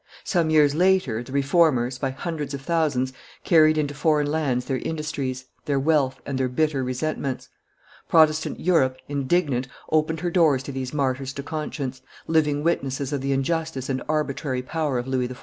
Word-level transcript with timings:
Some 0.23 0.49
years 0.49 0.73
later, 0.73 1.21
the 1.21 1.31
Reformers, 1.31 1.99
by 1.99 2.09
hundreds 2.09 2.55
of 2.55 2.61
thousands, 2.63 3.13
carried 3.43 3.77
into 3.77 3.93
foreign 3.93 4.25
lands 4.31 4.65
their 4.65 4.79
industries, 4.79 5.45
their 5.65 5.77
wealth, 5.79 6.19
and 6.25 6.39
their 6.39 6.49
bitter 6.49 6.83
resentments. 6.83 7.49
Protestant 8.09 8.59
Europe, 8.59 8.97
indignant, 9.07 9.67
opened 9.91 10.21
her 10.21 10.31
doors 10.31 10.63
to 10.63 10.71
these 10.71 10.91
martyrs 10.91 11.33
to 11.33 11.43
conscience, 11.43 12.01
living 12.25 12.63
witnesses 12.63 13.13
of 13.13 13.21
the 13.21 13.31
injustice 13.31 13.89
and 13.89 14.01
arbitrary 14.09 14.63
power 14.63 14.97
of 14.97 15.05
Louis 15.07 15.27
XIV. 15.27 15.37